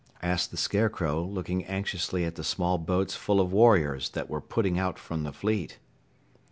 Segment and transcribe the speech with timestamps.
[0.23, 4.79] asked the Scarecrow, looking anxiously at the small boats full of warriors that were putting
[4.79, 5.77] out from the fleet.